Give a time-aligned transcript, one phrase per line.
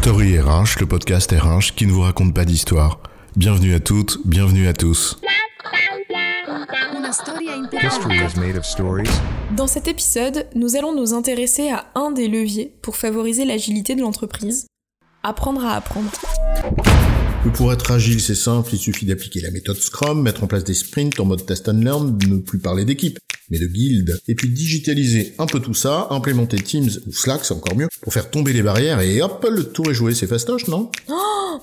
[0.00, 3.00] Story RH, le podcast RH qui ne vous raconte pas d'histoire.
[3.34, 5.18] Bienvenue à toutes, bienvenue à tous.
[7.82, 9.10] History is made of stories.
[9.56, 14.00] Dans cet épisode, nous allons nous intéresser à un des leviers pour favoriser l'agilité de
[14.00, 14.68] l'entreprise.
[15.24, 16.12] Apprendre à apprendre.
[17.54, 20.74] Pour être agile, c'est simple, il suffit d'appliquer la méthode Scrum, mettre en place des
[20.74, 23.18] sprints en mode test and learn, ne plus parler d'équipe,
[23.50, 27.54] mais de guild, et puis digitaliser un peu tout ça, implémenter Teams ou Slack, c'est
[27.54, 30.68] encore mieux, pour faire tomber les barrières et hop, le tour est joué, c'est fastoche,
[30.68, 30.90] non?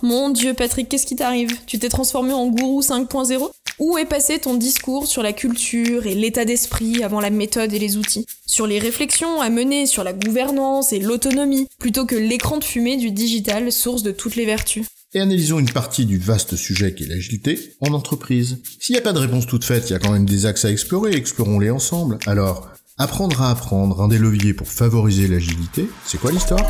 [0.02, 1.50] Mon dieu, Patrick, qu'est-ce qui t'arrive?
[1.68, 6.16] Tu t'es transformé en gourou 5.0 Où est passé ton discours sur la culture et
[6.16, 8.26] l'état d'esprit avant la méthode et les outils?
[8.46, 12.98] Sur les réflexions à mener sur la gouvernance et l'autonomie, plutôt que l'écran de fumée
[12.98, 17.08] du digital, source de toutes les vertus et analysons une partie du vaste sujet qu'est
[17.08, 18.62] l'agilité en entreprise.
[18.80, 20.66] S'il n'y a pas de réponse toute faite, il y a quand même des axes
[20.66, 22.20] à explorer, explorons-les ensemble.
[22.28, 26.62] Alors, apprendre à apprendre, un des leviers pour favoriser l'agilité, c'est quoi l'histoire?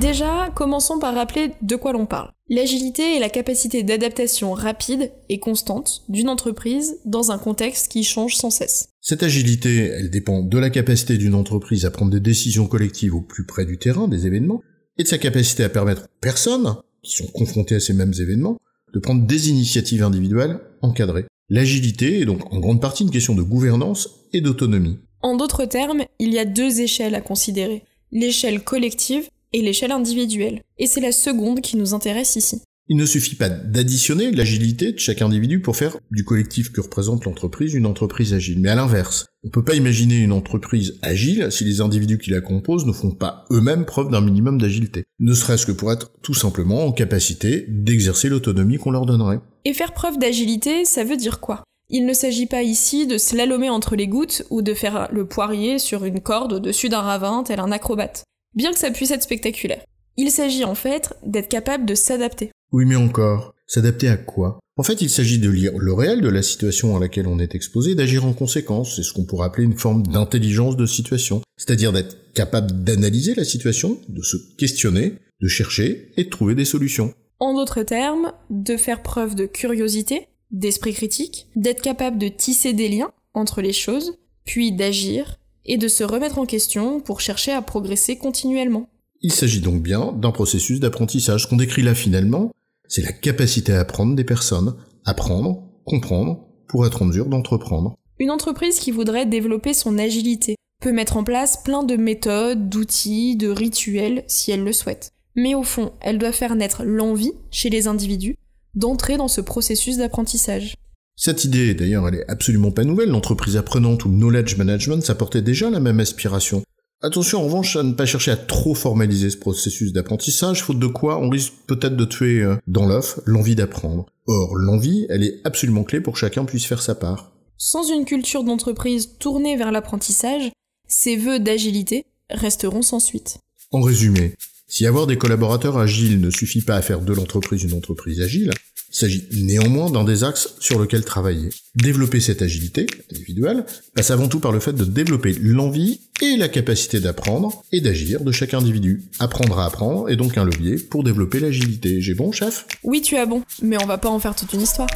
[0.00, 2.32] Déjà, commençons par rappeler de quoi l'on parle.
[2.48, 8.36] L'agilité est la capacité d'adaptation rapide et constante d'une entreprise dans un contexte qui change
[8.36, 8.88] sans cesse.
[9.02, 13.20] Cette agilité, elle dépend de la capacité d'une entreprise à prendre des décisions collectives au
[13.20, 14.62] plus près du terrain, des événements,
[14.96, 18.58] et de sa capacité à permettre aux personnes, qui sont confrontés à ces mêmes événements,
[18.92, 21.26] de prendre des initiatives individuelles encadrées.
[21.50, 24.98] L'agilité est donc en grande partie une question de gouvernance et d'autonomie.
[25.20, 27.84] En d'autres termes, il y a deux échelles à considérer.
[28.12, 30.62] L'échelle collective et l'échelle individuelle.
[30.78, 32.62] Et c'est la seconde qui nous intéresse ici.
[32.86, 37.24] Il ne suffit pas d'additionner l'agilité de chaque individu pour faire du collectif que représente
[37.24, 38.60] l'entreprise une entreprise agile.
[38.60, 42.30] Mais à l'inverse, on ne peut pas imaginer une entreprise agile si les individus qui
[42.30, 45.04] la composent ne font pas eux-mêmes preuve d'un minimum d'agilité.
[45.18, 49.40] Ne serait-ce que pour être tout simplement en capacité d'exercer l'autonomie qu'on leur donnerait.
[49.64, 51.64] Et faire preuve d'agilité, ça veut dire quoi?
[51.88, 55.78] Il ne s'agit pas ici de slalomer entre les gouttes ou de faire le poirier
[55.78, 59.84] sur une corde au-dessus d'un ravin tel un acrobate, bien que ça puisse être spectaculaire.
[60.18, 62.50] Il s'agit en fait d'être capable de s'adapter.
[62.74, 64.58] Oui, mais encore, s'adapter à quoi?
[64.76, 67.54] En fait, il s'agit de lire le réel de la situation à laquelle on est
[67.54, 68.96] exposé, d'agir en conséquence.
[68.96, 71.40] C'est ce qu'on pourrait appeler une forme d'intelligence de situation.
[71.56, 76.64] C'est-à-dire d'être capable d'analyser la situation, de se questionner, de chercher et de trouver des
[76.64, 77.14] solutions.
[77.38, 82.88] En d'autres termes, de faire preuve de curiosité, d'esprit critique, d'être capable de tisser des
[82.88, 87.62] liens entre les choses, puis d'agir et de se remettre en question pour chercher à
[87.62, 88.88] progresser continuellement.
[89.22, 92.50] Il s'agit donc bien d'un processus d'apprentissage qu'on décrit là finalement
[92.88, 94.74] c'est la capacité à apprendre des personnes,
[95.04, 97.94] apprendre, comprendre, pour être en mesure d'entreprendre.
[98.18, 103.36] Une entreprise qui voudrait développer son agilité peut mettre en place plein de méthodes, d'outils,
[103.36, 105.10] de rituels si elle le souhaite.
[105.34, 108.36] Mais au fond, elle doit faire naître l'envie chez les individus
[108.74, 110.74] d'entrer dans ce processus d'apprentissage.
[111.16, 113.10] Cette idée, d'ailleurs, elle est absolument pas nouvelle.
[113.10, 116.62] L'entreprise apprenante ou le knowledge management, ça portait déjà la même aspiration.
[117.04, 120.86] Attention en revanche à ne pas chercher à trop formaliser ce processus d'apprentissage, faute de
[120.86, 124.06] quoi on risque peut-être de tuer euh, dans l'œuf l'envie d'apprendre.
[124.26, 127.30] Or, l'envie, elle est absolument clé pour que chacun puisse faire sa part.
[127.58, 130.50] Sans une culture d'entreprise tournée vers l'apprentissage,
[130.88, 133.36] ces vœux d'agilité resteront sans suite.
[133.70, 134.34] En résumé,
[134.66, 138.50] si avoir des collaborateurs agiles ne suffit pas à faire de l'entreprise une entreprise agile,
[138.94, 141.50] il s'agit néanmoins d'un des axes sur lequel travailler.
[141.74, 146.48] Développer cette agilité individuelle passe avant tout par le fait de développer l'envie et la
[146.48, 149.02] capacité d'apprendre et d'agir de chaque individu.
[149.18, 152.00] Apprendre à apprendre est donc un levier pour développer l'agilité.
[152.00, 152.66] J'ai bon, chef?
[152.84, 154.88] Oui, tu as bon, mais on va pas en faire toute une histoire.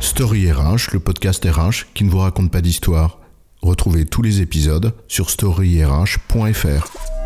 [0.00, 3.20] Story RH, le podcast RH qui ne vous raconte pas d'histoire.
[3.62, 7.21] Retrouvez tous les épisodes sur storyrh.fr.